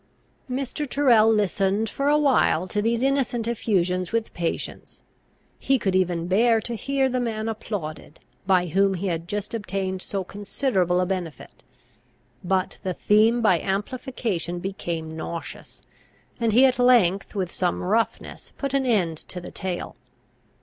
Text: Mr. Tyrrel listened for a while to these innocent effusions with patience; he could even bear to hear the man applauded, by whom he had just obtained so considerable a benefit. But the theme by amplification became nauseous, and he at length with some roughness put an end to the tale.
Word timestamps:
Mr. 0.49 0.89
Tyrrel 0.89 1.31
listened 1.31 1.87
for 1.87 2.07
a 2.09 2.17
while 2.17 2.65
to 2.67 2.81
these 2.81 3.03
innocent 3.03 3.47
effusions 3.47 4.11
with 4.11 4.33
patience; 4.33 4.99
he 5.59 5.77
could 5.77 5.95
even 5.95 6.25
bear 6.25 6.59
to 6.59 6.73
hear 6.73 7.07
the 7.07 7.19
man 7.19 7.47
applauded, 7.47 8.19
by 8.47 8.65
whom 8.65 8.95
he 8.95 9.05
had 9.05 9.27
just 9.27 9.53
obtained 9.53 10.01
so 10.01 10.23
considerable 10.23 10.99
a 10.99 11.05
benefit. 11.05 11.61
But 12.43 12.79
the 12.81 12.95
theme 12.95 13.43
by 13.43 13.59
amplification 13.59 14.57
became 14.57 15.15
nauseous, 15.15 15.83
and 16.39 16.51
he 16.51 16.65
at 16.65 16.79
length 16.79 17.35
with 17.35 17.51
some 17.51 17.83
roughness 17.83 18.53
put 18.57 18.73
an 18.73 18.87
end 18.87 19.19
to 19.29 19.39
the 19.39 19.51
tale. 19.51 19.95